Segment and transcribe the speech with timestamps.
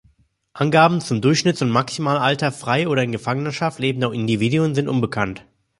[0.53, 5.45] Angaben zum Durchschnitts- und Maximalalter frei oder in Gefangenschaft lebender Individuen sind unbekannt.